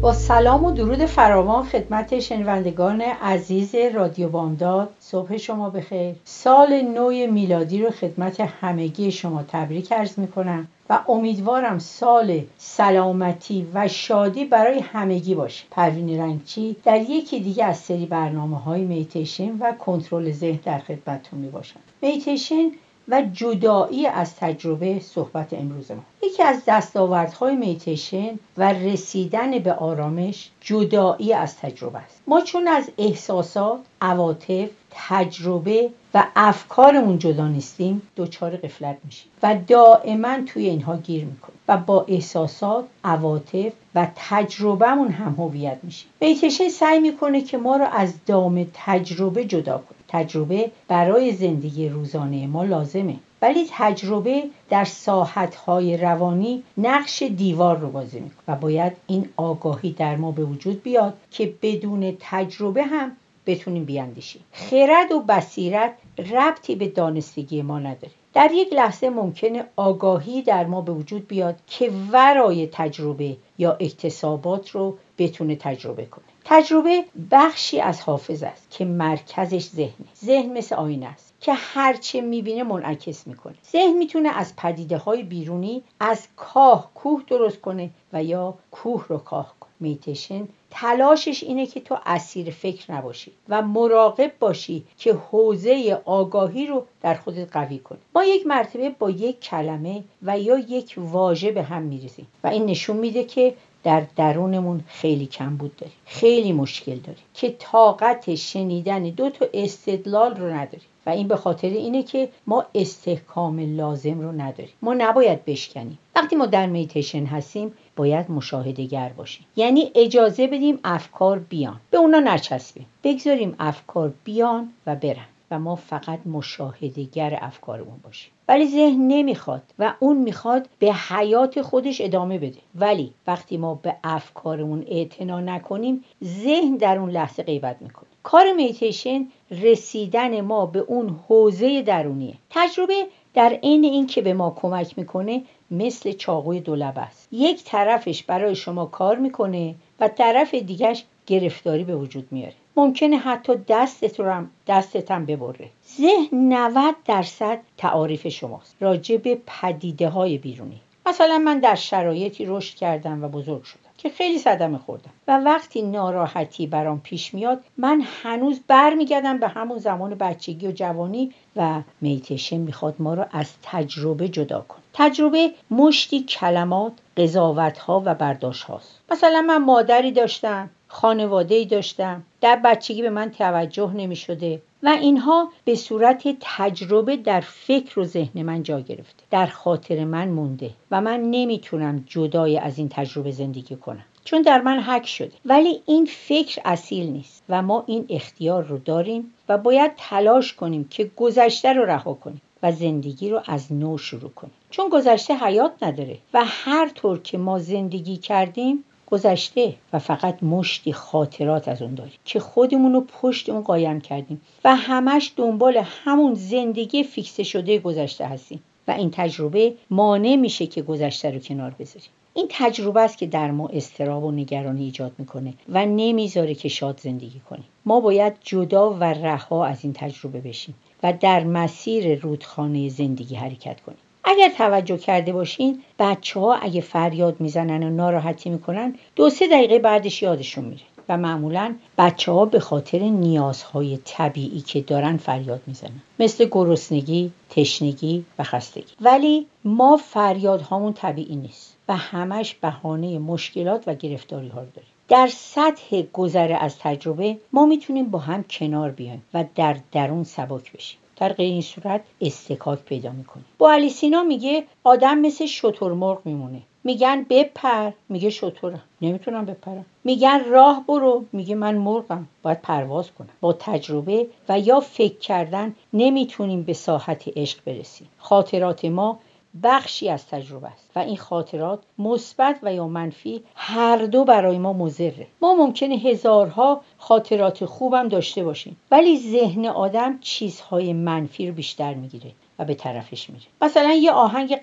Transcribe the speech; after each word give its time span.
با 0.00 0.12
سلام 0.12 0.64
و 0.64 0.70
درود 0.70 1.06
فراوان 1.06 1.64
خدمت 1.64 2.20
شنوندگان 2.20 3.00
عزیز 3.00 3.74
رادیو 3.74 4.28
بامداد. 4.28 4.88
صبح 5.00 5.36
شما 5.36 5.70
بخیر. 5.70 6.14
سال 6.24 6.80
نو 6.80 7.10
میلادی 7.32 7.82
رو 7.82 7.90
خدمت 7.90 8.40
همگی 8.40 9.12
شما 9.12 9.42
تبریک 9.42 9.92
عرض 9.92 10.18
می‌کنم 10.18 10.68
و 10.90 10.98
امیدوارم 11.08 11.78
سال 11.78 12.40
سلامتی 12.58 13.66
و 13.74 13.88
شادی 13.88 14.44
برای 14.44 14.78
همگی 14.78 15.34
باشه. 15.34 15.64
پروین 15.70 16.20
رنگچی 16.20 16.76
در 16.84 17.00
یکی 17.00 17.40
دیگه 17.40 17.64
از 17.64 17.78
سری 17.78 18.06
برنامه 18.06 18.58
های 18.58 18.84
میتیشن 18.84 19.58
و 19.60 19.72
کنترل 19.72 20.32
ذهن 20.32 20.60
در 20.64 20.78
خدمتتون 20.78 21.40
می 21.40 21.48
باشم 21.48 21.80
میتیشن 22.02 22.70
و 23.10 23.22
جدایی 23.32 24.06
از 24.06 24.36
تجربه 24.36 25.00
صحبت 25.00 25.52
امروز 25.52 25.90
ما. 25.90 26.02
یکی 26.22 26.42
از 26.42 26.62
دستاوردهای 26.66 27.56
میتیشن 27.56 28.38
و 28.56 28.72
رسیدن 28.72 29.58
به 29.58 29.72
آرامش 29.72 30.50
جدایی 30.60 31.32
از 31.32 31.56
تجربه 31.56 31.98
است. 31.98 32.22
ما 32.26 32.40
چون 32.40 32.68
از 32.68 32.90
احساسات 32.98 33.80
عواطف 34.00 34.68
تجربه 34.90 35.90
و 36.14 36.24
افکارمون 36.36 37.18
جدا 37.18 37.48
نیستیم 37.48 38.02
دچار 38.16 38.56
غفلت 38.56 38.96
میشیم 39.04 39.30
و 39.42 39.56
دائما 39.66 40.36
توی 40.46 40.68
اینها 40.68 40.96
گیر 40.96 41.24
می‌کنیم 41.24 41.58
و 41.68 41.76
با 41.76 42.04
احساسات 42.08 42.84
عواطف 43.04 43.72
و 43.94 44.06
تجربهمون 44.16 45.08
هم 45.08 45.34
هویت 45.38 45.78
میشیم. 45.82 46.10
میتیشن 46.20 46.68
سعی 46.68 46.98
می‌کنه 46.98 47.40
که 47.40 47.58
ما 47.58 47.76
رو 47.76 47.86
از 47.92 48.14
دام 48.26 48.66
تجربه 48.74 49.44
جدا 49.44 49.78
کنه. 49.78 49.99
تجربه 50.10 50.70
برای 50.88 51.32
زندگی 51.32 51.88
روزانه 51.88 52.46
ما 52.46 52.64
لازمه. 52.64 53.16
ولی 53.42 53.66
تجربه 53.70 54.42
در 54.70 54.84
ساحتهای 54.84 55.96
روانی 55.96 56.62
نقش 56.78 57.22
دیوار 57.22 57.78
رو 57.78 57.90
بازی 57.90 58.20
می‌کنه 58.20 58.42
و 58.48 58.56
باید 58.56 58.92
این 59.06 59.28
آگاهی 59.36 59.92
در 59.92 60.16
ما 60.16 60.30
به 60.30 60.44
وجود 60.44 60.82
بیاد 60.82 61.14
که 61.30 61.54
بدون 61.62 62.16
تجربه 62.20 62.82
هم 62.82 63.12
بتونیم 63.46 63.84
بیاندیشیم. 63.84 64.42
خرد 64.52 65.12
و 65.12 65.20
بصیرت 65.20 65.94
ربطی 66.18 66.74
به 66.74 66.88
دانستگی 66.88 67.62
ما 67.62 67.78
نداره. 67.78 68.19
در 68.34 68.50
یک 68.52 68.72
لحظه 68.72 69.10
ممکنه 69.10 69.64
آگاهی 69.76 70.42
در 70.42 70.66
ما 70.66 70.80
به 70.80 70.92
وجود 70.92 71.28
بیاد 71.28 71.56
که 71.66 71.90
ورای 72.12 72.66
تجربه 72.72 73.36
یا 73.58 73.72
اکتسابات 73.72 74.70
رو 74.70 74.98
بتونه 75.18 75.56
تجربه 75.56 76.06
کنه. 76.06 76.24
تجربه 76.44 77.04
بخشی 77.30 77.80
از 77.80 78.00
حافظ 78.00 78.42
است 78.42 78.70
که 78.70 78.84
مرکزش 78.84 79.64
ذهنه. 79.64 80.06
ذهن 80.24 80.58
مثل 80.58 80.74
آینه 80.74 81.06
است 81.06 81.34
که 81.40 81.52
هرچه 81.52 82.20
می‌بینه 82.20 82.62
منعکس 82.62 83.26
می‌کنه. 83.26 83.54
ذهن 83.72 83.96
می‌تونه 83.96 84.38
از 84.38 84.56
پدیده 84.56 84.96
های 84.96 85.22
بیرونی 85.22 85.82
از 86.00 86.28
کاه 86.36 86.90
کوه 86.94 87.22
درست 87.26 87.60
کنه 87.60 87.90
و 88.12 88.24
یا 88.24 88.54
کوه 88.70 89.04
رو 89.08 89.18
کاه 89.18 89.54
کنه. 89.60 89.70
میتشن 89.80 90.48
تلاشش 90.70 91.42
اینه 91.42 91.66
که 91.66 91.80
تو 91.80 91.96
اسیر 92.06 92.50
فکر 92.50 92.92
نباشی 92.92 93.32
و 93.48 93.62
مراقب 93.62 94.32
باشی 94.40 94.84
که 94.98 95.12
حوزه 95.12 96.00
آگاهی 96.04 96.66
رو 96.66 96.86
در 97.02 97.14
خودت 97.14 97.52
قوی 97.52 97.78
کنی. 97.78 97.98
ما 98.14 98.24
یک 98.24 98.46
مرتبه 98.46 98.90
با 98.98 99.10
یک 99.10 99.40
کلمه 99.40 100.04
و 100.22 100.38
یا 100.38 100.58
یک 100.58 100.94
واژه 100.98 101.52
به 101.52 101.62
هم 101.62 101.82
میریزیم 101.82 102.26
و 102.44 102.48
این 102.48 102.66
نشون 102.66 102.96
میده 102.96 103.24
که 103.24 103.54
در 103.84 104.02
درونمون 104.16 104.84
خیلی 104.86 105.26
کم 105.26 105.56
بود 105.56 105.76
داریم. 105.76 105.94
خیلی 106.06 106.52
مشکل 106.52 106.96
داریم 106.96 107.24
که 107.34 107.56
طاقت 107.58 108.34
شنیدن 108.34 109.02
دو 109.02 109.30
تا 109.30 109.46
استدلال 109.54 110.36
رو 110.36 110.46
نداریم 110.46 110.86
و 111.06 111.10
این 111.10 111.28
به 111.28 111.36
خاطر 111.36 111.68
اینه 111.68 112.02
که 112.02 112.28
ما 112.46 112.64
استحکام 112.74 113.76
لازم 113.76 114.20
رو 114.20 114.32
نداریم. 114.32 114.74
ما 114.82 114.94
نباید 114.94 115.44
بشکنیم. 115.44 115.98
وقتی 116.16 116.36
ما 116.36 116.46
در 116.46 116.66
میتیشن 116.66 117.24
هستیم 117.24 117.72
باید 118.00 118.30
مشاهده 118.30 118.84
گر 118.84 119.08
باشیم. 119.16 119.46
یعنی 119.56 119.90
اجازه 119.94 120.46
بدیم 120.46 120.78
افکار 120.84 121.38
بیان. 121.38 121.80
به 121.90 121.98
اونا 121.98 122.20
نچسبیم. 122.20 122.86
بگذاریم 123.04 123.56
افکار 123.58 124.12
بیان 124.24 124.72
و 124.86 124.96
برن. 124.96 125.26
و 125.50 125.58
ما 125.58 125.76
فقط 125.76 126.18
مشاهدهگر 126.26 127.38
افکارمون 127.40 128.00
باشیم. 128.04 128.30
ولی 128.48 128.68
ذهن 128.68 129.08
نمی‌خواد 129.08 129.62
و 129.78 129.94
اون 129.98 130.16
می‌خواد 130.16 130.68
به 130.78 130.92
حیات 130.92 131.62
خودش 131.62 132.00
ادامه 132.00 132.38
بده. 132.38 132.58
ولی 132.74 133.12
وقتی 133.26 133.56
ما 133.56 133.74
به 133.74 133.94
افکارمون 134.04 134.84
اعتنا 134.88 135.40
نکنیم 135.40 136.04
ذهن 136.24 136.76
در 136.76 136.98
اون 136.98 137.10
لحظه 137.10 137.42
غیبت 137.42 137.76
می‌کنه. 137.80 138.08
کار 138.22 138.52
میتیشن 138.52 139.26
رسیدن 139.50 140.40
ما 140.40 140.66
به 140.66 140.78
اون 140.78 141.20
حوزه 141.28 141.82
درونیه. 141.82 142.34
تجربه 142.50 143.06
در 143.34 143.58
عین 143.62 143.84
این 143.84 144.06
که 144.06 144.22
به 144.22 144.34
ما 144.34 144.56
کمک 144.62 144.98
می‌کنه 144.98 145.42
مثل 145.70 146.12
چاقوی 146.12 146.60
دولب 146.60 146.98
است. 146.98 147.28
یک 147.32 147.64
طرفش 147.64 148.22
برای 148.22 148.54
شما 148.54 148.86
کار 148.86 149.16
می‌کنه 149.16 149.74
و 150.00 150.08
طرف 150.08 150.54
دیگش 150.54 151.04
گرفتاری 151.26 151.84
به 151.84 151.96
وجود 151.96 152.28
میاره. 152.30 152.54
ممکنه 152.76 153.16
حتی 153.16 153.52
دستت 153.68 154.20
رو 154.20 154.30
هم 154.30 154.50
دستت 154.66 155.10
هم 155.10 155.26
ببره. 155.26 155.70
ذهن 155.96 156.52
90 156.52 156.94
درصد 157.04 157.58
تعاریف 157.76 158.28
شماست. 158.28 158.76
راجع 158.80 159.16
به 159.16 159.38
پدیده 159.46 160.08
های 160.08 160.38
بیرونی. 160.38 160.80
مثلا 161.06 161.38
من 161.38 161.58
در 161.58 161.74
شرایطی 161.74 162.44
رشد 162.44 162.74
کردم 162.74 163.24
و 163.24 163.28
بزرگ 163.28 163.62
شدم. 163.62 163.89
که 164.02 164.10
خیلی 164.10 164.38
صدمه 164.38 164.78
خوردم. 164.78 165.10
و 165.28 165.38
وقتی 165.38 165.82
ناراحتی 165.82 166.66
برام 166.66 167.00
پیش 167.00 167.34
میاد 167.34 167.64
من 167.76 168.02
هنوز 168.22 168.60
برمیگردم 168.68 169.38
به 169.38 169.48
همون 169.48 169.78
زمان 169.78 170.14
بچگی 170.14 170.66
و 170.66 170.72
جوانی 170.72 171.32
و 171.56 171.80
میتشه 172.00 172.58
می‌خواد 172.58 172.94
ما 172.98 173.14
رو 173.14 173.24
از 173.32 173.52
تجربه 173.62 174.28
جدا 174.28 174.60
کن. 174.68 174.78
تجربه 174.92 175.50
مشتی 175.70 176.22
کلمات 176.22 176.92
قضاوت 177.16 177.78
ها 177.78 178.02
و 178.04 178.14
برداشت 178.14 178.64
هاست 178.64 179.00
مثلا 179.10 179.42
من 179.42 179.64
مادری 179.64 180.12
داشتم 180.12 180.70
خانواده 180.88 181.54
ای 181.54 181.64
داشتم 181.64 182.22
در 182.40 182.56
بچگی 182.56 183.02
به 183.02 183.10
من 183.10 183.30
توجه 183.30 183.92
نمی 183.92 184.16
شده 184.16 184.62
و 184.82 184.88
اینها 184.88 185.48
به 185.64 185.74
صورت 185.74 186.36
تجربه 186.40 187.16
در 187.16 187.40
فکر 187.40 188.00
و 188.00 188.04
ذهن 188.04 188.42
من 188.42 188.62
جا 188.62 188.80
گرفته. 188.80 189.22
در 189.30 189.46
خاطر 189.46 190.04
من 190.04 190.28
مونده 190.28 190.70
و 190.90 191.00
من 191.00 191.20
نمی‌تونم 191.20 192.04
جدای 192.06 192.58
از 192.58 192.78
این 192.78 192.88
تجربه 192.88 193.30
زندگی 193.30 193.76
کنم. 193.76 194.04
چون 194.24 194.42
در 194.42 194.60
من 194.60 194.80
حک 194.80 195.06
شده. 195.06 195.32
ولی 195.44 195.82
این 195.86 196.06
فکر 196.06 196.62
اصیل 196.64 197.06
نیست 197.06 197.42
و 197.48 197.62
ما 197.62 197.84
این 197.86 198.06
اختیار 198.08 198.64
رو 198.64 198.78
داریم 198.78 199.34
و 199.48 199.58
باید 199.58 199.92
تلاش 199.96 200.54
کنیم 200.54 200.88
که 200.90 201.10
گذشته 201.16 201.72
رو 201.72 201.84
رها 201.84 202.14
کنیم 202.14 202.40
و 202.62 202.72
زندگی 202.72 203.30
رو 203.30 203.42
از 203.46 203.72
نو 203.72 203.98
شروع 203.98 204.30
کنیم. 204.30 204.52
چون 204.70 204.88
گذشته 204.88 205.34
حیات 205.34 205.82
نداره 205.82 206.18
و 206.34 206.42
هر 206.44 206.88
طور 206.88 207.18
که 207.18 207.38
ما 207.38 207.58
زندگی 207.58 208.16
کردیم 208.16 208.84
گذشته 209.10 209.74
و 209.92 209.98
فقط 209.98 210.42
مشتی 210.42 210.92
خاطرات 210.92 211.68
از 211.68 211.82
اون 211.82 211.94
داریم 211.94 212.18
که 212.24 212.40
خودمون 212.40 212.92
رو 212.92 213.00
پشت 213.00 213.48
اون 213.48 213.60
قایم 213.60 214.00
کردیم 214.00 214.40
و 214.64 214.76
همش 214.76 215.32
دنبال 215.36 215.76
همون 215.76 216.34
زندگی 216.34 217.04
فیکس 217.04 217.40
شده 217.40 217.78
گذشته 217.78 218.26
هستیم. 218.26 218.62
و 218.88 218.92
این 218.92 219.10
تجربه 219.12 219.74
مانع 219.90 220.36
میشه 220.36 220.66
که 220.66 220.82
گذشته 220.82 221.30
رو 221.30 221.38
کنار 221.38 221.74
بذاریم. 221.78 222.08
این 222.34 222.46
تجربه 222.50 223.00
است 223.00 223.18
که 223.18 223.26
در 223.26 223.50
ما 223.50 223.68
استراب 223.68 224.24
و 224.24 224.30
نگرانی 224.30 224.84
ایجاد 224.84 225.12
می‌کنه 225.18 225.54
و 225.68 225.86
نمی‌ذاره 225.86 226.54
که 226.54 226.68
شاد 226.68 227.00
زندگی 227.00 227.40
کنیم. 227.50 227.64
ما 227.86 228.00
باید 228.00 228.34
جدا 228.40 228.90
و 228.90 229.04
رها 229.04 229.66
از 229.66 229.78
این 229.84 229.92
تجربه 229.92 230.40
بشیم 230.40 230.74
و 231.02 231.12
در 231.20 231.44
مسیر 231.44 232.20
رودخانه 232.20 232.88
زندگی 232.88 233.34
حرکت 233.34 233.80
کنیم. 233.80 233.98
اگر 234.30 234.48
توجه 234.48 234.98
کرده 234.98 235.32
باشین 235.32 235.82
بچه 235.98 236.40
ها 236.40 236.54
اگه 236.54 236.80
فریاد 236.80 237.40
می‌زنن 237.40 237.82
و 237.82 237.90
ناراحتی 237.90 238.50
می‌کنن 238.50 238.94
دو 239.16 239.30
سه 239.30 239.48
دقیقه 239.48 239.78
بعدش 239.78 240.22
یادشون 240.22 240.64
میره 240.64 240.82
و 241.08 241.16
معمولا 241.16 241.74
بچه 241.98 242.32
ها 242.32 242.44
به 242.44 242.60
خاطر 242.60 242.98
نیازهای 242.98 243.98
طبیعی 244.04 244.60
که 244.60 244.80
دارن 244.80 245.16
فریاد 245.16 245.60
می‌زنن. 245.66 246.02
مثل 246.18 246.48
گرسنگی، 246.50 247.32
تشنگی 247.50 248.24
و 248.38 248.42
خستگی. 248.42 248.94
ولی 249.00 249.46
ما 249.64 249.96
فریادهامون 249.96 250.92
طبیعی 250.92 251.36
نیست 251.36 251.76
و 251.88 251.96
همش 251.96 252.54
بهانه 252.54 253.18
مشکلات 253.18 253.84
و 253.86 253.94
گرفتاری 253.94 254.48
ها 254.48 254.60
رو 254.60 254.66
داریم. 254.74 254.90
در 255.08 255.26
سطح 255.26 256.02
گذره 256.02 256.56
از 256.56 256.78
تجربه 256.78 257.36
ما 257.52 257.66
می‌تونیم 257.66 258.10
با 258.10 258.18
هم 258.18 258.44
کنار 258.50 258.90
بیایم 258.90 259.22
و 259.34 259.44
در 259.54 259.76
درون 259.92 260.24
سبک 260.24 260.72
بشیم. 260.72 260.98
در 261.20 261.32
غیر 261.32 261.52
این 261.52 261.62
صورت 261.62 262.00
استکاک 262.20 262.78
پیدا 262.78 263.12
می‌کنه. 263.12 263.42
با 263.58 263.72
علی 263.72 263.90
سینا 263.90 264.22
میگه 264.22 264.64
آدم 264.84 265.18
مثل 265.18 265.46
شترمرغ 265.46 266.18
میمونه. 266.24 266.62
میگن 266.84 267.26
بپر. 267.30 267.90
میگه 268.08 268.30
شطورم 268.30 268.82
نمی‌تونم 269.02 269.44
بپرم. 269.44 269.86
میگن 270.04 270.44
راه 270.44 270.84
برو. 270.88 271.24
میگه 271.32 271.54
من 271.54 271.74
مرغم. 271.74 272.28
باید 272.42 272.62
پرواز 272.62 273.10
کنم. 273.18 273.28
با 273.40 273.52
تجربه 273.52 274.26
و 274.48 274.58
یا 274.60 274.80
فکر 274.80 275.18
کردن 275.18 275.74
نمی‌تونیم 275.92 276.62
به 276.62 276.72
ساحت 276.72 277.24
عشق 277.36 277.58
برسیم. 277.66 278.08
خاطرات 278.18 278.84
ما 278.84 279.18
بخشی 279.62 280.08
از 280.08 280.26
تجربه 280.26 280.68
است. 280.68 280.90
و 280.96 280.98
این 280.98 281.16
خاطرات 281.16 281.80
مثبت 281.98 282.58
و 282.62 282.74
یا 282.74 282.88
منفی 282.88 283.42
هر 283.54 283.96
دو 283.96 284.24
برای 284.24 284.58
ما 284.58 284.72
مضره. 284.72 285.26
ما 285.42 285.54
ممکنه 285.54 285.94
هزارها 285.94 286.80
خاطرات 286.98 287.64
خوبم 287.64 288.08
داشته 288.08 288.44
باشیم 288.44 288.76
ولی 288.90 289.18
ذهن 289.18 289.66
آدم 289.66 290.18
چیزهای 290.20 290.92
منفی 290.92 291.48
رو 291.48 291.54
بیشتر 291.54 291.94
می‌گیره 291.94 292.32
و 292.58 292.64
به 292.64 292.74
طرفش 292.74 293.30
میره. 293.30 293.44
مثلا 293.62 293.92
یه 293.92 294.12
آهنگ 294.12 294.56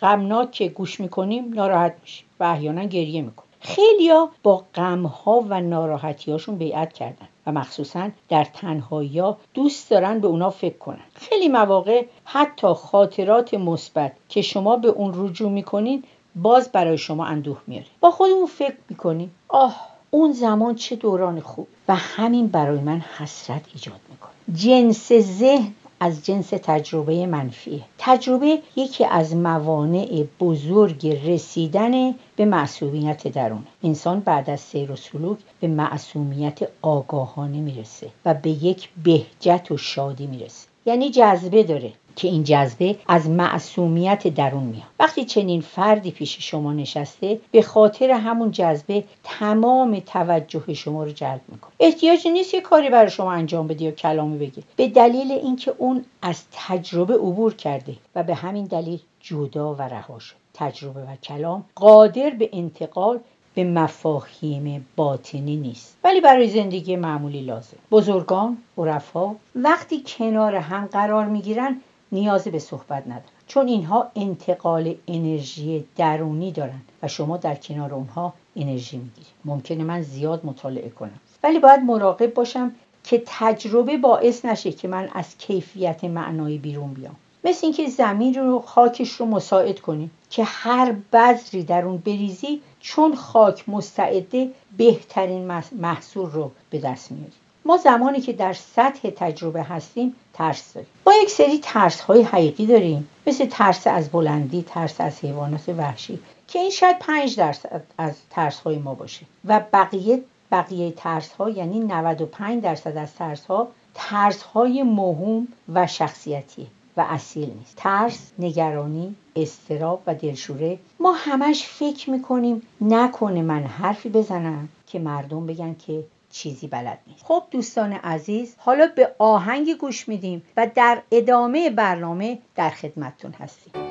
غمناک 0.00 0.50
که 0.50 0.68
گوش 0.68 1.00
می‌کنیم 1.00 1.54
ناراحت 1.54 1.94
میشیم 2.02 2.26
و 2.40 2.44
احیانا 2.44 2.84
گریه 2.84 3.22
می‌کنیم. 3.22 3.45
خیلیا 3.66 4.28
با 4.42 4.64
غمها 4.74 5.44
و 5.48 5.60
ناراحتیاشون 5.60 6.56
بیعت 6.56 6.92
کردن 6.92 7.28
و 7.46 7.52
مخصوصا 7.52 8.08
در 8.28 8.44
تنهایی 8.44 9.22
دوست 9.54 9.90
دارن 9.90 10.20
به 10.20 10.26
اونا 10.26 10.50
فکر 10.50 10.78
کنن. 10.78 11.04
خیلی 11.14 11.48
مواقع 11.48 12.04
حتی 12.24 12.66
خاطرات 12.66 13.54
مثبت 13.54 14.12
که 14.28 14.42
شما 14.42 14.76
به 14.76 14.88
اون 14.88 15.12
رجوع 15.16 15.50
می‌کنین 15.50 16.04
باز 16.36 16.72
برای 16.72 16.98
شما 16.98 17.24
اندوه 17.24 17.58
میاره 17.66 17.86
با 18.00 18.10
خودمون 18.10 18.46
فکر 18.46 18.76
می‌کنیم 18.88 19.34
آه 19.48 19.76
اون 20.10 20.32
زمان 20.32 20.74
چه 20.74 20.96
دوران 20.96 21.40
خوب. 21.40 21.68
و 21.88 21.94
همین 21.94 22.48
برای 22.48 22.78
من 22.78 23.00
حسرت 23.18 23.62
ایجاد 23.74 24.00
می‌کنه. 24.10 24.56
جنس 24.56 25.12
ذهن 25.12 25.74
از 26.00 26.24
جنس 26.24 26.48
تجربه 26.50 27.26
منفیه 27.26 27.80
تجربه 27.98 28.58
یکی 28.76 29.04
از 29.04 29.36
موانع 29.36 30.24
بزرگ 30.40 31.06
رسیدن 31.06 32.14
به 32.36 32.44
معصومیت 32.44 33.28
درون. 33.28 33.66
انسان 33.84 34.20
بعد 34.20 34.50
از 34.50 34.60
سیر 34.60 34.90
و 34.90 34.96
سلوک 34.96 35.38
به 35.60 35.66
معصومیت 35.66 36.58
آگاهانه 36.82 37.60
می‌رسه 37.60 38.08
و 38.24 38.34
به 38.34 38.50
یک 38.50 38.88
بهجت 39.04 39.70
و 39.70 39.76
شادی 39.76 40.26
می‌رسه. 40.26 40.68
یعنی 40.86 41.10
جذبه 41.10 41.62
داره. 41.62 41.92
که 42.16 42.28
این 42.28 42.44
جذبه 42.44 42.96
از 43.08 43.28
معصومیت 43.30 44.28
درون 44.28 44.62
میاد. 44.62 44.86
وقتی 45.00 45.24
چنین 45.24 45.60
فردی 45.60 46.10
پیش 46.10 46.50
شما 46.50 46.72
نشسته 46.72 47.40
به 47.50 47.62
خاطر 47.62 48.10
همون 48.10 48.50
جذبه 48.50 49.04
تمام 49.24 50.00
توجه 50.06 50.74
شما 50.74 51.04
رو 51.04 51.10
جلب 51.10 51.40
می‌کنه. 51.48 51.72
احتیاجی 51.80 52.30
نیست 52.30 52.54
یه 52.54 52.60
کاری 52.60 52.90
برای 52.90 53.10
شما 53.10 53.32
انجام 53.32 53.66
بده 53.66 53.84
یا 53.84 53.90
کلامی 53.90 54.38
بگه 54.38 54.62
به 54.76 54.88
دلیل 54.88 55.32
اینکه 55.32 55.74
اون 55.78 56.04
از 56.22 56.44
تجربه 56.52 57.14
عبور 57.14 57.54
کرده 57.54 57.94
و 58.14 58.22
به 58.22 58.34
همین 58.34 58.64
دلیل 58.64 59.00
جدا 59.20 59.74
و 59.74 59.82
رها 59.82 60.18
شد. 60.18 60.34
تجربه 60.54 61.00
و 61.00 61.16
کلام 61.22 61.64
قادر 61.74 62.30
به 62.30 62.50
انتقال 62.52 63.18
به 63.54 63.64
مفاهیم 63.64 64.86
باطنی 64.96 65.56
نیست. 65.56 65.96
ولی 66.04 66.20
برای 66.20 66.48
زندگی 66.48 66.96
معمولی 66.96 67.40
لازم. 67.40 67.76
بزرگان 67.90 68.56
عرفا 68.78 69.34
وقتی 69.54 70.02
کنار 70.06 70.54
هم 70.54 70.86
قرار 70.86 71.26
می‌گیرن 71.26 71.80
نیازی 72.12 72.50
به 72.50 72.58
صحبت 72.58 73.06
ندارن. 73.06 73.24
چون 73.46 73.68
اینها 73.68 74.10
انتقال 74.16 74.94
انرژی 75.08 75.84
درونی 75.96 76.52
دارن 76.52 76.80
و 77.02 77.08
شما 77.08 77.36
در 77.36 77.54
کنار 77.54 77.94
اونها 77.94 78.34
انرژی 78.56 78.96
می‌گیرید 78.96 79.26
ممکنه 79.44 79.84
من 79.84 80.02
زیاد 80.02 80.46
مطالعه 80.46 80.88
کنم. 80.88 81.20
ولی 81.42 81.58
باید 81.58 81.80
مراقب 81.80 82.34
باشم 82.34 82.72
که 83.04 83.22
تجربه 83.26 83.98
باعث 83.98 84.44
نشه 84.44 84.72
که 84.72 84.88
من 84.88 85.08
از 85.14 85.38
کیفیت 85.38 86.04
معنایی 86.04 86.58
بیرون 86.58 86.94
بیام. 86.94 87.16
مثل 87.44 87.60
اینکه 87.66 87.88
زمین 87.88 88.34
رو 88.34 88.60
خاکش 88.60 89.12
رو 89.12 89.26
مساعد 89.26 89.80
کنیم 89.80 90.10
که 90.30 90.44
هر 90.44 90.94
بذری 91.12 91.62
در 91.62 91.84
اون 91.84 91.96
بریزی 91.96 92.60
چون 92.80 93.14
خاک 93.14 93.68
مستعده 93.68 94.50
بهترین 94.76 95.62
محصول 95.72 96.30
رو 96.30 96.50
به 96.70 96.78
دست 96.78 97.12
میاریم 97.12 97.32
ما 97.66 97.76
زمانی 97.76 98.20
که 98.20 98.32
در 98.32 98.52
سطح 98.52 99.10
تجربه 99.10 99.62
هستیم 99.62 100.16
ترس 100.32 100.74
داریم. 100.74 100.88
با 101.04 101.12
یک 101.22 101.30
سری 101.30 101.58
ترس 101.58 102.00
های 102.00 102.22
حقیقی 102.22 102.66
داریم. 102.66 103.08
مثل 103.26 103.46
ترس 103.46 103.86
از 103.86 104.08
بلندی 104.08 104.62
ترس 104.62 105.00
از 105.00 105.20
حیوانات 105.20 105.68
وحشی 105.68 106.18
که 106.48 106.58
این 106.58 106.70
شاید 106.70 106.98
5 106.98 107.36
درصد 107.36 107.82
از 107.98 108.14
ترس 108.30 108.60
های 108.60 108.78
ما 108.78 108.94
باشه. 108.94 109.26
و 109.44 109.60
بقیه 109.72 110.22
بقیه 110.52 110.90
ترس 110.90 111.32
ها 111.32 111.50
یعنی 111.50 111.80
95 111.80 112.62
درصد 112.62 112.96
از 112.96 113.14
ترس 113.14 113.46
ها 113.46 113.68
ترس 113.94 114.42
های 114.42 114.82
مهم 114.82 115.48
و 115.74 115.86
شخصیتی 115.86 116.66
و 116.96 117.06
اصیل 117.08 117.50
نیست. 117.58 117.76
ترس 117.76 118.32
نگرانی 118.38 119.16
استراب 119.36 120.02
و 120.06 120.14
دلشوره. 120.14 120.78
ما 121.00 121.12
همش 121.12 121.66
فکر 121.66 122.10
می‌کنیم 122.10 122.62
نکنه 122.80 123.42
من 123.42 123.62
حرفی 123.62 124.08
بزنم 124.08 124.68
که 124.86 124.98
مردم 124.98 125.46
بگن 125.46 125.76
که 125.86 126.04
چیزی 126.36 126.66
بلد 126.66 126.98
نیست. 127.06 127.24
خب 127.24 127.42
دوستان 127.50 127.92
عزیز 127.92 128.54
حالا 128.58 128.88
به 128.96 129.14
آهنگ 129.18 129.74
گوش 129.74 130.08
میدیم 130.08 130.42
و 130.56 130.70
در 130.74 131.02
ادامه 131.12 131.70
برنامه 131.70 132.38
در 132.54 132.70
خدمتتون 132.70 133.32
هستیم. 133.32 133.85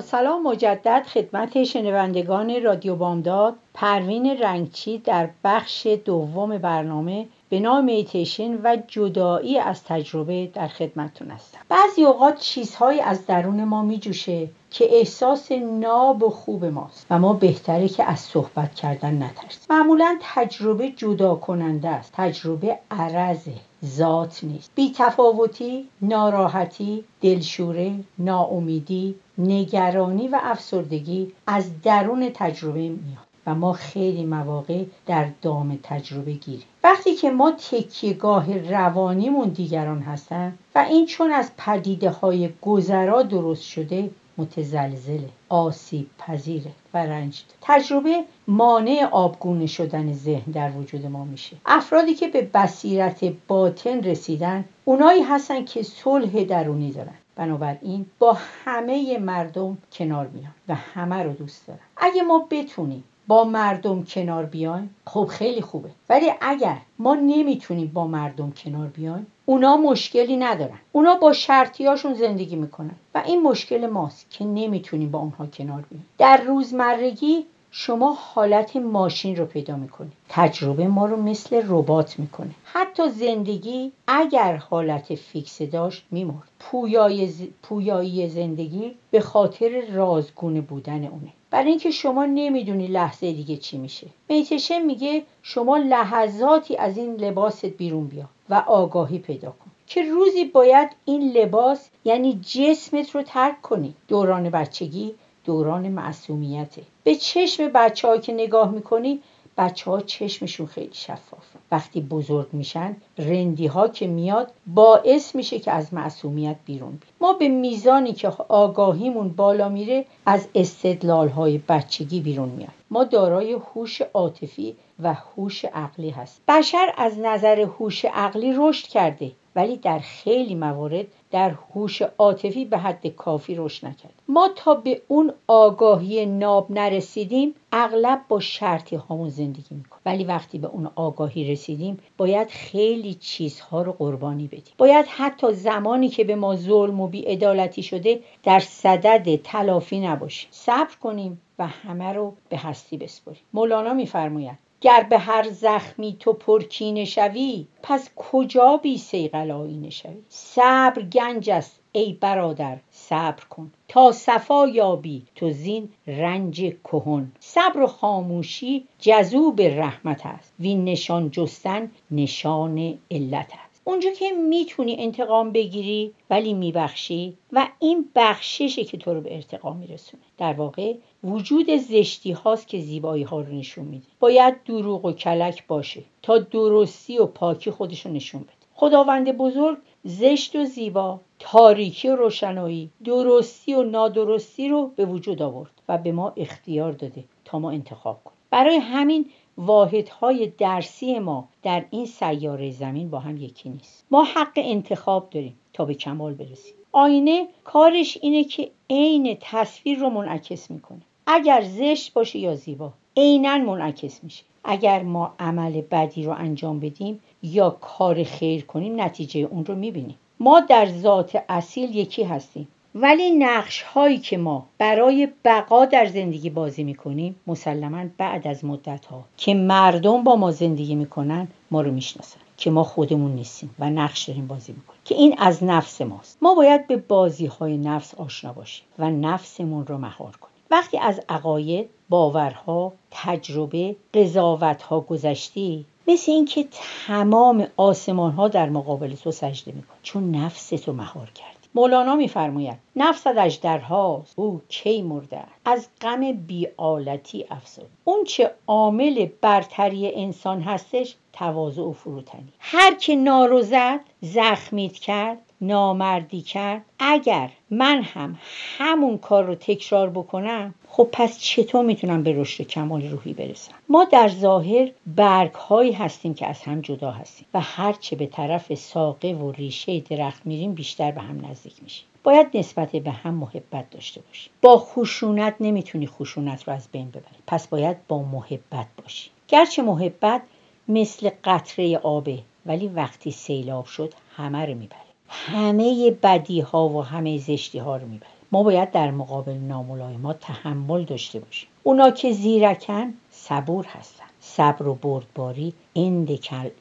سلام 0.00 0.42
مجدد 0.42 1.06
خدمت 1.06 1.64
شنوندگان 1.64 2.62
رادیو 2.62 2.96
بامداد. 2.96 3.54
پروین 3.74 4.26
رنگچی 4.26 4.98
در 4.98 5.28
بخش 5.44 5.86
دوم 6.04 6.58
برنامه 6.58 7.26
به 7.48 7.60
نام 7.60 7.84
میتیشن 7.84 8.54
و 8.64 8.76
جدایی 8.88 9.58
از 9.58 9.84
تجربه 9.84 10.46
در 10.54 10.68
خدمتتون 10.68 11.30
هستم. 11.30 11.58
بعضی 11.68 12.04
اوقات 12.04 12.38
چیزهایی 12.38 13.00
از 13.00 13.26
درون 13.26 13.64
ما 13.64 13.82
میجوشه 13.82 14.48
که 14.70 14.84
احساس 14.90 15.52
ناب 15.52 16.22
و 16.22 16.30
خوب 16.30 16.64
ماست 16.64 17.06
و 17.10 17.18
ما 17.18 17.32
بهتره 17.32 17.88
که 17.88 18.04
از 18.04 18.20
صحبت 18.20 18.74
کردن 18.74 19.22
نترسیم. 19.22 19.66
معمولا 19.70 20.18
تجربه 20.34 20.90
جدا 20.90 21.34
کننده 21.34 21.88
است. 21.88 22.12
تجربه 22.16 22.78
عرضه. 22.90 23.69
ذات 23.84 24.44
نیست. 24.44 24.70
بی 24.74 24.92
تفاوتی، 24.96 25.88
ناراحتی، 26.02 27.04
دلشوره، 27.20 27.94
ناامیدی، 28.18 29.14
نگرانی 29.38 30.28
و 30.28 30.38
افسردگی 30.42 31.32
از 31.46 31.82
درون 31.82 32.30
تجربه 32.34 32.80
میاد 32.80 33.30
و 33.46 33.54
ما 33.54 33.72
خیلی 33.72 34.24
مواقع 34.24 34.84
در 35.06 35.28
دام 35.42 35.78
تجربه 35.82 36.32
گیریم. 36.32 36.66
وقتی 36.84 37.14
که 37.14 37.30
ما 37.30 37.50
تکیهگاه 37.50 38.58
روانیمون 38.58 39.48
دیگران 39.48 39.98
هستن 40.02 40.58
و 40.74 40.78
این 40.78 41.06
چون 41.06 41.30
از 41.32 41.50
پدیده 41.58 42.10
های 42.10 42.50
گذرا 42.62 43.22
درست 43.22 43.62
شده 43.62 44.10
متزلزله 44.40 45.28
آسیب 45.48 46.10
پذیره 46.18 46.70
و 46.94 46.98
رنج 46.98 47.42
تجربه 47.60 48.24
مانع 48.48 49.08
آبگونه 49.10 49.66
شدن 49.66 50.12
ذهن 50.12 50.52
در 50.52 50.70
وجود 50.70 51.06
ما 51.06 51.24
میشه. 51.24 51.56
افرادی 51.66 52.14
که 52.14 52.28
به 52.28 52.42
بصیرت 52.54 53.24
باطن 53.48 54.02
رسیدن 54.02 54.64
اونایی 54.84 55.22
هستن 55.22 55.64
که 55.64 55.82
صلح 55.82 56.44
درونی 56.44 56.92
دارن. 56.92 57.14
بنابراین 57.36 58.06
با 58.18 58.36
همه 58.64 59.18
مردم 59.18 59.78
کنار 59.92 60.26
میان 60.26 60.54
و 60.68 60.74
همه 60.74 61.22
رو 61.22 61.32
دوست 61.32 61.66
دارن. 61.66 61.80
اگه 61.96 62.22
ما 62.22 62.46
بتونیم 62.50 63.04
با 63.30 63.44
مردم 63.44 64.04
کنار 64.04 64.44
بیایم 64.44 64.94
خب 65.06 65.24
خیلی 65.24 65.60
خوبه. 65.60 65.90
ولی 66.08 66.30
اگر 66.40 66.76
ما 66.98 67.14
نمی‌تونیم 67.14 67.90
با 67.94 68.06
مردم 68.06 68.52
کنار 68.52 68.86
بیایم 68.86 69.26
اونا 69.46 69.76
مشکلی 69.76 70.36
ندارن. 70.36 70.78
اونا 70.92 71.14
با 71.14 71.32
شرطیاشون 71.32 72.14
زندگی 72.14 72.56
می‌کنن. 72.56 72.94
و 73.14 73.22
این 73.26 73.42
مشکل 73.42 73.86
ماست 73.86 74.30
که 74.30 74.44
نمی‌تونیم 74.44 75.10
با 75.10 75.18
اونها 75.18 75.46
کنار 75.46 75.84
بیایم 75.90 76.06
در 76.18 76.36
روزمرگی 76.46 77.46
شما 77.72 78.12
حالت 78.12 78.76
ماشین 78.76 79.36
رو 79.36 79.46
پیدا 79.46 79.76
می‌کنید 79.76 80.12
تجربه 80.28 80.88
ما 80.88 81.06
رو 81.06 81.16
مثل 81.16 81.62
ربات 81.68 82.18
می‌کنه. 82.18 82.50
حتی 82.64 83.08
زندگی 83.10 83.92
اگر 84.06 84.56
حالت 84.56 85.14
فیکس 85.14 85.62
داشت 85.62 86.04
میمرد. 86.10 86.48
پویای 86.60 87.28
پویایی 87.62 88.28
زندگی 88.28 88.94
به 89.10 89.20
خاطر 89.20 89.82
رازگونه 89.92 90.60
بودن 90.60 91.04
اونه. 91.04 91.32
برای 91.50 91.68
اینکه 91.68 91.90
شما 91.90 92.24
نمی‌دونی 92.24 92.86
لحظه 92.86 93.32
دیگه 93.32 93.56
چی 93.56 93.78
میشه. 93.78 94.06
میتشه 94.28 94.78
میگه 94.78 95.22
شما 95.42 95.76
لحظاتی 95.76 96.76
از 96.76 96.96
این 96.96 97.14
لباست 97.14 97.66
بیرون 97.66 98.06
بیا 98.06 98.24
و 98.50 98.54
آگاهی 98.66 99.18
پیدا 99.18 99.50
کن. 99.50 99.70
که 99.86 100.02
روزی 100.02 100.44
باید 100.44 100.88
این 101.04 101.32
لباس 101.32 101.88
یعنی 102.04 102.34
جسمت 102.34 103.10
رو 103.10 103.22
ترک 103.22 103.62
کنی. 103.62 103.94
دوران 104.08 104.50
بچگی 104.50 105.14
دوران 105.44 105.88
معصومیته. 105.88 106.82
به 107.04 107.14
چشم 107.14 107.68
بچه 107.74 108.08
ها 108.08 108.18
که 108.18 108.32
نگاه 108.32 108.70
می‌کنی 108.70 109.20
بچه 109.58 109.90
ها 109.90 110.00
چشمشون 110.00 110.66
خیلی 110.66 110.94
شفافه 110.94 111.58
وقتی 111.72 112.00
بزرگ 112.00 112.46
میشن 112.52 112.96
رندی 113.18 113.66
ها 113.66 113.88
که 113.88 114.06
میاد 114.06 114.52
باعث 114.66 115.34
میشه 115.34 115.58
که 115.58 115.72
از 115.72 115.94
معصومیت 115.94 116.56
بیرون 116.66 116.90
بید 116.90 117.10
ما 117.20 117.32
به 117.32 117.48
میزانی 117.48 118.12
که 118.12 118.28
آگاهیمون 118.48 119.28
بالا 119.28 119.68
میره 119.68 120.04
از 120.26 120.48
استدلال 120.54 121.28
های 121.28 121.60
بچگی 121.68 122.20
بیرون 122.20 122.48
میاد. 122.48 122.70
ما 122.90 123.04
دارای 123.04 123.52
هوش 123.52 124.02
عاطفی 124.02 124.76
و 125.02 125.14
هوش 125.14 125.64
عقلی 125.64 126.10
هست 126.10 126.40
بشر 126.48 126.92
از 126.96 127.18
نظر 127.18 127.60
هوش 127.60 128.04
عقلی 128.04 128.54
رشد 128.56 128.86
کرده. 128.86 129.32
ولی 129.56 129.76
در 129.76 129.98
خیلی 129.98 130.54
موارد 130.54 131.06
در 131.30 131.50
هوش 131.50 132.02
عاطفی 132.02 132.64
به 132.64 132.78
حد 132.78 133.06
کافی 133.06 133.54
رشد 133.54 133.86
نکرد. 133.86 134.12
ما 134.28 134.48
تا 134.56 134.74
به 134.74 135.02
اون 135.08 135.32
آگاهی 135.46 136.26
ناب 136.26 136.70
نرسیدیم 136.70 137.54
اغلب 137.72 138.20
با 138.28 138.40
شرطی 138.40 138.96
هامون 138.96 139.28
زندگی 139.28 139.74
می‌کنیم. 139.74 140.02
ولی 140.06 140.24
وقتی 140.24 140.58
به 140.58 140.66
اون 140.66 140.90
آگاهی 140.94 141.52
رسیدیم 141.52 141.98
باید 142.16 142.48
خیلی 142.48 143.14
چیزها 143.14 143.82
رو 143.82 143.92
قربانی 143.92 144.46
بدیم. 144.46 144.74
باید 144.78 145.06
حتی 145.08 145.52
زمانی 145.52 146.08
که 146.08 146.24
به 146.24 146.36
ما 146.36 146.56
ظلم 146.56 147.00
و 147.00 147.06
بیعدالتی 147.06 147.82
شده 147.82 148.20
در 148.42 148.60
صدد 148.60 149.36
تلافی 149.36 150.00
نباشیم. 150.00 150.48
صبر 150.52 150.94
کنیم 151.02 151.40
و 151.58 151.66
همه 151.66 152.12
رو 152.12 152.34
به 152.48 152.58
هستی 152.58 152.96
بسپریم. 152.96 153.40
مولانا 153.52 153.94
میفرماید 153.94 154.69
گر 154.80 155.06
به 155.10 155.18
هر 155.18 155.48
زخمی 155.50 156.16
تو 156.20 156.32
پرکینه 156.32 157.04
شوی 157.04 157.66
پس 157.82 158.10
کجا 158.16 158.76
بی 158.76 158.98
سیقل 158.98 159.50
آینه 159.50 159.90
شوی 159.90 160.22
صبر 160.28 161.02
گنج 161.02 161.50
است 161.50 161.80
ای 161.92 162.12
برادر 162.12 162.78
صبر 162.90 163.44
کن. 163.44 163.72
تا 163.88 164.12
صفا 164.12 164.68
یابی 164.68 165.22
تو 165.34 165.50
زین 165.50 165.88
رنج 166.06 166.60
کهن. 166.60 167.32
صبر 167.40 167.80
و 167.80 167.86
خاموشی 167.86 168.84
جذوب 168.98 169.60
رحمت 169.60 170.26
است. 170.26 170.52
وین 170.60 170.84
نشان 170.84 171.30
جستن 171.30 171.90
نشان 172.10 172.98
علت 173.10 173.52
است. 173.64 173.69
اونجا 173.90 174.10
که 174.10 174.30
می‌تونی 174.30 174.96
انتقام 174.98 175.52
بگیری 175.52 176.14
ولی 176.30 176.54
میبخشی 176.54 177.36
و 177.52 177.68
این 177.78 178.08
بخششه 178.14 178.84
که 178.84 178.98
تو 178.98 179.14
رو 179.14 179.20
به 179.20 179.34
ارتقا 179.34 179.72
میرسونه. 179.72 180.22
در 180.38 180.52
واقع 180.52 180.94
وجود 181.24 181.76
زشتی 181.76 182.32
هاست 182.32 182.68
که 182.68 182.80
زیبایی 182.80 183.22
ها 183.22 183.40
رو 183.40 183.52
نشون 183.52 183.84
میده. 183.84 184.06
باید 184.20 184.64
دروغ 184.64 185.04
و 185.04 185.12
کلک 185.12 185.66
باشه 185.66 186.02
تا 186.22 186.38
درستی 186.38 187.18
و 187.18 187.26
پاکی 187.26 187.70
خودش 187.70 188.06
رو 188.06 188.12
نشون 188.12 188.42
بده. 188.42 188.52
خداوند 188.74 189.36
بزرگ 189.36 189.78
زشت 190.04 190.56
و 190.56 190.64
زیبا 190.64 191.20
تاریکی 191.38 192.08
و 192.08 192.16
روشنایی 192.16 192.90
درستی 193.04 193.74
و 193.74 193.82
نادرستی 193.82 194.68
رو 194.68 194.92
به 194.96 195.04
وجود 195.04 195.42
آورد 195.42 195.70
و 195.88 195.98
به 195.98 196.12
ما 196.12 196.32
اختیار 196.36 196.92
داده 196.92 197.24
تا 197.44 197.58
ما 197.58 197.70
انتخاب 197.70 198.20
کنیم. 198.24 198.38
برای 198.50 198.76
همین 198.76 199.30
واحدهای 199.60 200.46
درسی 200.58 201.18
ما 201.18 201.48
در 201.62 201.84
این 201.90 202.06
سیاره 202.06 202.70
زمین 202.70 203.10
با 203.10 203.18
هم 203.18 203.36
یکی 203.36 203.68
نیست. 203.68 204.04
ما 204.10 204.24
حق 204.24 204.52
انتخاب 204.56 205.30
داریم 205.30 205.56
تا 205.72 205.84
به 205.84 205.94
کمال 205.94 206.34
برسیم. 206.34 206.74
آینه 206.92 207.48
کارش 207.64 208.18
اینه 208.22 208.44
که 208.44 208.70
عین 208.90 209.36
تصویر 209.40 209.98
رو 209.98 210.10
منعکس 210.10 210.70
می‌کنه. 210.70 211.00
اگر 211.26 211.62
زشت 211.62 212.12
باشه 212.12 212.38
یا 212.38 212.54
زیبا 212.54 212.92
عینا 213.16 213.58
منعکس 213.58 214.24
میشه. 214.24 214.44
اگر 214.64 215.02
ما 215.02 215.34
عمل 215.38 215.80
بدی 215.80 216.24
رو 216.24 216.32
انجام 216.32 216.80
بدیم 216.80 217.20
یا 217.42 217.70
کار 217.70 218.24
خیر 218.24 218.64
کنیم 218.64 219.00
نتیجه 219.00 219.40
اون 219.40 219.64
رو 219.64 219.74
می‌بینیم. 219.74 220.18
ما 220.40 220.60
در 220.60 220.86
ذات 220.86 221.44
اصیل 221.48 221.96
یکی 221.96 222.22
هستیم. 222.22 222.68
ولی 222.94 223.30
نقش 223.30 223.82
هایی 223.82 224.18
که 224.18 224.38
ما 224.38 224.66
برای 224.78 225.28
بقا 225.44 225.84
در 225.84 226.06
زندگی 226.06 226.50
بازی 226.50 226.84
می‌کنیم 226.84 227.36
مسلما 227.46 228.04
بعد 228.18 228.46
از 228.46 228.64
مدت 228.64 229.06
ها 229.06 229.24
که 229.36 229.54
مردم 229.54 230.24
با 230.24 230.36
ما 230.36 230.50
زندگی 230.50 230.94
می‌کنن 230.94 231.48
ما 231.70 231.80
رو 231.80 231.90
می‌شناسن 231.90 232.40
که 232.56 232.70
ما 232.70 232.84
خودمون 232.84 233.32
نیستیم 233.32 233.74
و 233.78 233.90
نقش 233.90 234.24
داریم 234.24 234.46
بازی 234.46 234.72
می‌کنیم 234.72 235.00
که 235.04 235.14
این 235.14 235.34
از 235.38 235.64
نفس 235.64 236.02
ماست. 236.02 236.38
ما 236.42 236.54
باید 236.54 236.86
به 236.86 236.96
بازی 236.96 237.46
های 237.46 237.76
نفس 237.76 238.14
آشنا 238.14 238.52
باشیم 238.52 238.84
و 238.98 239.10
نفسمون 239.10 239.86
رو 239.86 239.98
مهار 239.98 240.36
کنیم. 240.36 240.54
وقتی 240.70 240.98
از 240.98 241.20
عقاید 241.28 241.90
باورها 242.08 242.92
تجربه 243.10 243.96
قضاوتها 244.14 245.00
گذشتی 245.00 245.84
مثل 246.08 246.32
اینکه 246.32 246.66
تمام 247.06 247.66
آسمان 247.76 248.32
ها 248.32 248.48
در 248.48 248.68
مقابل 248.68 249.14
تو 249.14 249.30
سجده 249.30 249.72
میکن 249.72 249.94
چون 250.02 250.30
نفس 250.30 250.68
تو 250.68 250.92
مهار 250.92 251.30
کرد. 251.30 251.59
مولانا 251.74 252.14
میفرماید 252.14 252.78
نفست 252.96 253.26
اژدرهاست 253.26 254.32
او 254.36 254.60
کی 254.68 255.02
مرده 255.02 255.42
از 255.64 255.88
غم 256.00 256.32
بیالتی 256.32 257.46
افزود. 257.50 257.90
اون 258.04 258.24
چه 258.24 258.50
عامل 258.66 259.28
برتری 259.40 260.14
انسان 260.14 260.60
هستش 260.60 261.16
تواضع 261.32 261.82
و 261.82 261.92
فروتنی. 261.92 262.52
هر 262.58 262.94
که 262.94 263.16
نارو 263.16 263.62
زد 263.62 264.00
زخمیت 264.20 264.92
کرد 264.92 265.49
نامردی 265.60 266.40
کرد. 266.40 266.82
اگر 266.98 267.50
من 267.70 268.02
هم 268.02 268.38
همون 268.78 269.18
کار 269.18 269.44
رو 269.44 269.54
تکرار 269.54 270.10
بکنم 270.10 270.74
خب 270.88 271.08
پس 271.12 271.38
چطور 271.38 271.84
می‌تونم 271.84 272.22
به 272.22 272.40
رشد 272.40 272.66
کمال 272.66 273.08
روحی 273.10 273.34
برسم؟ 273.34 273.72
ما 273.88 274.04
در 274.04 274.28
ظاهر 274.28 274.90
برگ 275.06 275.52
هایی 275.52 275.92
هستیم 275.92 276.34
که 276.34 276.46
از 276.46 276.62
هم 276.62 276.80
جدا 276.80 277.10
هستیم 277.10 277.46
و 277.54 277.60
هرچه 277.60 278.16
به 278.16 278.26
طرف 278.26 278.74
ساقه 278.74 279.28
و 279.28 279.52
ریشه 279.52 280.00
درخت 280.00 280.46
میریم 280.46 280.74
بیشتر 280.74 281.10
به 281.10 281.20
هم 281.20 281.46
نزدیک 281.46 281.82
میشیم. 281.82 282.06
باید 282.24 282.46
نسبت 282.54 282.96
به 282.96 283.10
هم 283.10 283.34
محبت 283.34 283.90
داشته 283.90 284.20
باشیم. 284.20 284.52
با 284.62 284.78
خشونت 284.78 285.54
نمی‌تونی 285.60 286.06
خشونت 286.06 286.68
رو 286.68 286.74
از 286.74 286.88
بین 286.92 287.10
ببری. 287.10 287.24
پس 287.46 287.68
باید 287.68 287.96
با 288.08 288.22
محبت 288.22 288.86
باشی. 289.02 289.30
گرچه 289.48 289.82
محبت 289.82 290.42
مثل 290.88 291.30
قطره 291.44 291.96
آبه 291.98 292.38
ولی 292.66 292.88
وقتی 292.88 293.30
سیلاب 293.30 293.84
شد 293.84 294.14
همه 294.36 294.66
رو 294.66 294.74
می‌بره 294.74 295.09
همه 295.30 296.10
بدی 296.22 296.60
ها 296.60 296.88
و 296.88 297.04
همه 297.04 297.38
زشتی 297.38 297.78
ها 297.78 297.96
رو 297.96 298.06
می‌بره. 298.06 298.30
ما 298.52 298.62
باید 298.62 298.90
در 298.90 299.10
مقابل 299.10 299.52
ناملایمات 299.52 300.40
تحمل 300.40 301.04
داشته 301.04 301.40
باشیم. 301.40 301.68
اونا 301.82 302.10
که 302.10 302.32
زیرکن 302.32 303.14
صبور 303.30 303.86
هستن. 303.86 304.24
صبر 304.40 304.88
و 304.88 304.94
بردباری 304.94 305.72
اند 305.96 306.30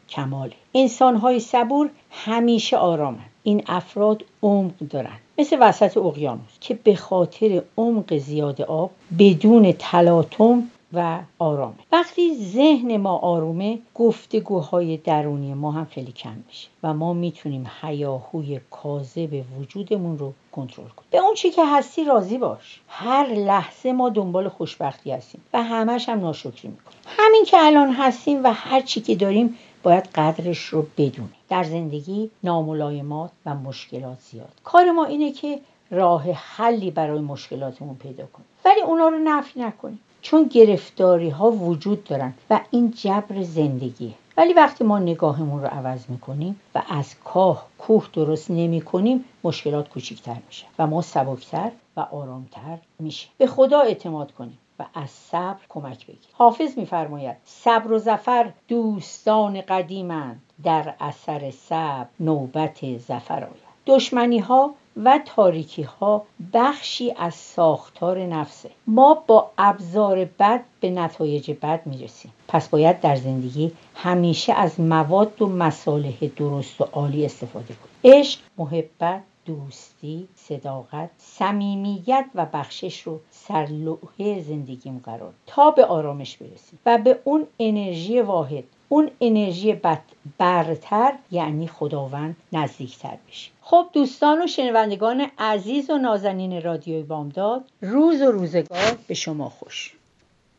کماله. 0.09 0.53
انسان 0.73 1.15
های 1.15 1.39
صبور 1.39 1.89
همیشه 2.11 2.77
آرامن. 2.77 3.25
این 3.43 3.63
افراد 3.67 4.23
عمق 4.43 4.77
دارن. 4.89 5.17
مثل 5.37 5.57
وسط 5.61 5.97
اقیانوس 5.97 6.59
که 6.61 6.73
به 6.73 6.95
خاطر 6.95 7.61
عمق 7.77 8.17
زیاد 8.17 8.61
آب 8.61 8.91
بدون 9.19 9.71
تلاطم 9.79 10.63
و 10.93 11.19
آرامه. 11.39 11.75
وقتی 11.91 12.35
ذهن 12.35 12.97
ما 12.97 13.17
آرومه 13.17 13.79
گفتگوهای 13.95 14.97
درونی 14.97 15.53
ما 15.53 15.71
هم 15.71 15.85
خیلی 15.85 16.11
کم 16.11 16.35
میشه 16.47 16.67
و 16.83 16.93
ما 16.93 17.13
می‌تونیم 17.13 17.71
حیاهوی 17.81 18.59
کاذب 18.71 19.43
وجودمون 19.59 20.17
رو 20.17 20.33
کنترل 20.51 20.87
کنیم. 20.87 21.07
به 21.11 21.17
اون 21.17 21.33
چی 21.33 21.51
که 21.51 21.65
هستی 21.65 22.03
راضی 22.03 22.37
باش. 22.37 22.79
هر 22.87 23.27
لحظه 23.27 23.91
ما 23.91 24.09
دنبال 24.09 24.49
خوشبختی 24.49 25.11
هستیم 25.11 25.41
و 25.53 25.63
همش 25.63 26.09
هم 26.09 26.19
ناشکری 26.19 26.67
می‌کنیم. 26.67 26.99
همین 27.05 27.45
که 27.45 27.57
الان 27.59 27.93
هستیم 27.93 28.43
و 28.43 28.53
هر 28.53 28.81
چی 28.81 29.01
که 29.01 29.15
داریم 29.15 29.55
باید 29.83 30.03
قدرش 30.15 30.59
رو 30.59 30.85
بدونیم. 30.97 31.33
در 31.49 31.63
زندگی 31.63 32.29
ناملایمات 32.43 33.31
و 33.45 33.55
مشکلات 33.55 34.19
زیاد. 34.19 34.51
کار 34.63 34.91
ما 34.91 35.05
اینه 35.05 35.31
که 35.31 35.59
راه 35.91 36.31
حلی 36.31 36.91
برای 36.91 37.19
مشکلاتمون 37.19 37.95
پیدا 37.95 38.25
کنیم. 38.25 38.47
ولی 38.65 38.81
اونا 38.81 39.07
رو 39.07 39.17
نفی 39.17 39.59
نکنیم. 39.59 39.99
چون 40.21 40.43
گرفتاری 40.43 41.29
ها 41.29 41.51
وجود 41.51 42.03
دارن 42.03 42.33
و 42.49 42.59
این 42.71 42.91
جبر 42.91 43.43
زندگیه 43.43 44.13
ولی 44.37 44.53
وقتی 44.53 44.83
ما 44.83 44.99
نگاهمون 44.99 45.61
رو 45.61 45.67
عوض 45.67 46.09
می‌کنیم 46.09 46.59
و 46.75 46.81
از 46.89 47.15
کاه 47.23 47.67
کوه 47.77 48.07
درست 48.13 48.51
نمی 48.51 48.81
کنیم 48.81 49.25
مشکلات 49.43 49.89
کوچکتر 49.89 50.37
میشه 50.47 50.65
و 50.79 50.87
ما 50.87 51.01
سبکتر 51.01 51.71
و 51.97 51.99
آرامتر 51.99 52.77
میشیم. 52.99 53.31
به 53.37 53.47
خدا 53.47 53.79
اعتماد 53.79 54.31
کنیم 54.31 54.57
و 54.79 54.85
از 54.93 55.09
صبر 55.09 55.59
کمک 55.69 56.05
بگیر 56.07 56.29
حافظ 56.33 56.77
میفرماید 56.77 57.35
صبر 57.45 57.91
و 57.91 57.99
زفر 57.99 58.51
دوستان 58.67 59.61
قدیمند. 59.61 60.41
در 60.63 60.93
اثر 60.99 61.51
صبر 61.51 62.07
نوبت 62.19 62.97
زفر 62.97 63.43
آید. 63.43 63.69
دشمنی 63.85 64.39
ها 64.39 64.75
و 64.97 65.19
تاریکی 65.25 65.81
ها 65.81 66.25
بخشی 66.53 67.13
از 67.17 67.35
ساختار 67.35 68.25
نفسه. 68.25 68.69
ما 68.87 69.23
با 69.27 69.51
ابزار 69.57 70.25
بد 70.25 70.63
به 70.79 70.89
نتایج 70.89 71.51
بد 71.51 71.81
می‌رسیم. 71.85 72.33
پس 72.47 72.67
باید 72.67 72.99
در 72.99 73.15
زندگی 73.15 73.71
همیشه 73.95 74.53
از 74.53 74.79
مواد 74.79 75.41
و 75.41 75.47
مصالح 75.47 76.27
درست 76.35 76.81
و 76.81 76.83
عالی 76.83 77.25
استفاده 77.25 77.73
کنیم. 77.73 78.15
عشق 78.19 78.39
محبت 78.57 79.21
دوستی 79.45 80.27
صداقت 80.35 81.09
صمیمیت 81.17 82.25
و 82.35 82.45
بخشش 82.53 83.01
رو 83.01 83.19
سرلوحه 83.31 84.41
زندگیم 84.41 85.01
قرار 85.05 85.33
تا 85.47 85.71
به 85.71 85.85
آرامش 85.85 86.37
برسیم 86.37 86.79
و 86.85 86.97
به 86.97 87.19
اون 87.23 87.47
انرژی 87.59 88.21
واحد 88.21 88.63
اون 88.89 89.11
انرژی 89.21 89.73
بد 89.73 90.01
برتر 90.37 91.13
یعنی 91.31 91.67
خداوند 91.67 92.35
نزدیکتر 92.53 93.17
بشیم. 93.27 93.53
خب 93.69 93.89
دوستان 93.93 94.43
و 94.43 94.47
شنوندگان 94.47 95.27
عزیز 95.37 95.89
و 95.89 95.97
نازنین 95.97 96.61
رادیوی 96.61 97.03
بامداد 97.03 97.71
روز 97.81 98.21
و 98.21 98.31
روزگار 98.31 98.97
به 99.07 99.13
شما 99.13 99.49
خوش. 99.49 99.93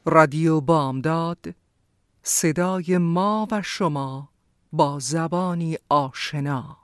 رادیو 0.04 0.60
بامداد 0.60 1.38
صدای 2.22 2.98
ما 2.98 3.48
و 3.50 3.62
شما 3.62 4.28
با 4.72 4.98
زبانی 4.98 5.78
آشنا. 5.88 6.79